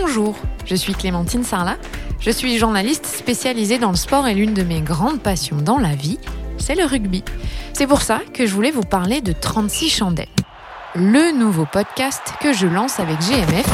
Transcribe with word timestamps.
Bonjour, 0.00 0.34
je 0.64 0.74
suis 0.74 0.92
Clémentine 0.92 1.44
Sarlat. 1.44 1.76
Je 2.18 2.30
suis 2.30 2.58
journaliste 2.58 3.06
spécialisée 3.06 3.78
dans 3.78 3.90
le 3.90 3.96
sport 3.96 4.26
et 4.26 4.34
l'une 4.34 4.52
de 4.52 4.64
mes 4.64 4.80
grandes 4.80 5.20
passions 5.20 5.56
dans 5.56 5.78
la 5.78 5.94
vie, 5.94 6.18
c'est 6.58 6.74
le 6.74 6.84
rugby. 6.84 7.22
C'est 7.74 7.86
pour 7.86 8.02
ça 8.02 8.20
que 8.32 8.44
je 8.44 8.52
voulais 8.52 8.72
vous 8.72 8.82
parler 8.82 9.20
de 9.20 9.32
36 9.32 9.90
chandelles, 9.90 10.26
le 10.96 11.36
nouveau 11.38 11.64
podcast 11.64 12.22
que 12.40 12.52
je 12.52 12.66
lance 12.66 12.98
avec 12.98 13.18
GMF 13.20 13.66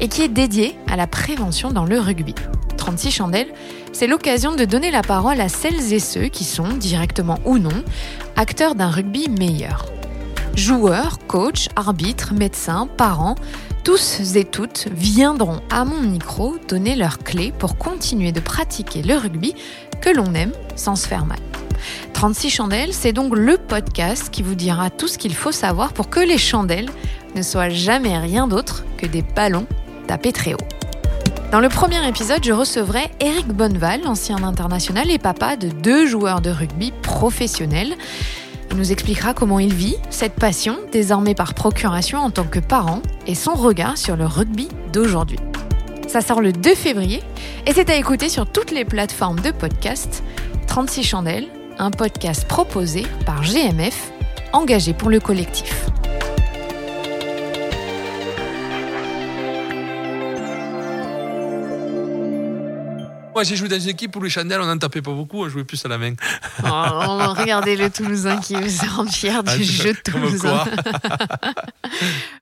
et 0.00 0.08
qui 0.08 0.22
est 0.22 0.28
dédié 0.28 0.76
à 0.90 0.96
la 0.96 1.06
prévention 1.06 1.70
dans 1.70 1.84
le 1.84 2.00
rugby. 2.00 2.34
36 2.76 3.12
chandelles, 3.12 3.52
c'est 3.92 4.08
l'occasion 4.08 4.56
de 4.56 4.64
donner 4.64 4.90
la 4.90 5.02
parole 5.02 5.40
à 5.40 5.48
celles 5.48 5.92
et 5.92 6.00
ceux 6.00 6.26
qui 6.26 6.44
sont, 6.44 6.68
directement 6.68 7.38
ou 7.44 7.58
non, 7.58 7.84
acteurs 8.36 8.74
d'un 8.74 8.90
rugby 8.90 9.28
meilleur. 9.28 9.86
Joueurs, 10.54 11.18
coachs, 11.26 11.68
arbitres, 11.76 12.34
médecins, 12.34 12.86
parents, 12.86 13.36
tous 13.84 14.36
et 14.36 14.44
toutes 14.44 14.86
viendront 14.92 15.60
à 15.70 15.84
mon 15.84 16.00
micro 16.00 16.56
donner 16.68 16.94
leurs 16.94 17.18
clés 17.18 17.52
pour 17.58 17.76
continuer 17.78 18.32
de 18.32 18.40
pratiquer 18.40 19.02
le 19.02 19.16
rugby 19.16 19.54
que 20.00 20.10
l'on 20.10 20.34
aime 20.34 20.52
sans 20.76 20.94
se 20.94 21.08
faire 21.08 21.24
mal. 21.24 21.38
36 22.12 22.50
chandelles, 22.50 22.92
c'est 22.92 23.12
donc 23.12 23.34
le 23.34 23.56
podcast 23.56 24.28
qui 24.30 24.42
vous 24.42 24.54
dira 24.54 24.90
tout 24.90 25.08
ce 25.08 25.18
qu'il 25.18 25.34
faut 25.34 25.52
savoir 25.52 25.92
pour 25.92 26.10
que 26.10 26.20
les 26.20 26.38
chandelles 26.38 26.90
ne 27.34 27.42
soient 27.42 27.70
jamais 27.70 28.16
rien 28.18 28.46
d'autre 28.46 28.84
que 28.98 29.06
des 29.06 29.22
ballons 29.22 29.66
tapés 30.06 30.32
très 30.32 30.54
haut. 30.54 30.68
Dans 31.50 31.60
le 31.60 31.68
premier 31.68 32.06
épisode, 32.08 32.42
je 32.44 32.52
recevrai 32.52 33.10
Eric 33.20 33.48
Bonneval, 33.48 34.06
ancien 34.06 34.42
international 34.42 35.10
et 35.10 35.18
papa 35.18 35.56
de 35.56 35.68
deux 35.68 36.06
joueurs 36.06 36.40
de 36.40 36.50
rugby 36.50 36.92
professionnels. 37.02 37.94
Il 38.72 38.78
nous 38.78 38.90
expliquera 38.90 39.34
comment 39.34 39.58
il 39.58 39.74
vit 39.74 39.96
cette 40.08 40.32
passion, 40.32 40.78
désormais 40.92 41.34
par 41.34 41.52
procuration 41.52 42.18
en 42.20 42.30
tant 42.30 42.44
que 42.44 42.58
parent, 42.58 43.02
et 43.26 43.34
son 43.34 43.52
regard 43.52 43.98
sur 43.98 44.16
le 44.16 44.24
rugby 44.24 44.68
d'aujourd'hui. 44.94 45.38
Ça 46.08 46.22
sort 46.22 46.40
le 46.40 46.52
2 46.52 46.74
février 46.74 47.22
et 47.66 47.74
c'est 47.74 47.90
à 47.90 47.96
écouter 47.96 48.30
sur 48.30 48.50
toutes 48.50 48.70
les 48.70 48.86
plateformes 48.86 49.40
de 49.40 49.50
podcast. 49.50 50.24
36 50.68 51.02
chandelles, 51.02 51.48
un 51.78 51.90
podcast 51.90 52.48
proposé 52.48 53.06
par 53.26 53.42
GMF, 53.42 54.10
engagé 54.54 54.94
pour 54.94 55.10
le 55.10 55.20
collectif. 55.20 55.81
Moi, 63.34 63.44
j'ai 63.44 63.56
joué 63.56 63.68
dans 63.68 63.78
une 63.80 63.88
équipe 63.88 64.14
où 64.16 64.22
les 64.22 64.30
chandelles, 64.30 64.60
on 64.60 64.66
n'en 64.66 64.78
tapait 64.78 65.00
pas 65.02 65.12
beaucoup, 65.12 65.42
on 65.42 65.48
jouait 65.48 65.64
plus 65.64 65.82
à 65.84 65.88
la 65.88 65.98
main. 65.98 66.12
Oh, 66.64 67.34
regardez 67.38 67.76
le 67.76 67.88
Toulousain 67.90 68.38
qui 68.38 68.54
est 68.54 68.68
fier 69.10 69.42
du 69.42 69.50
Ah, 69.50 69.62
jeu 69.62 69.92
de 69.94 69.98
Toulousain. 69.98 70.64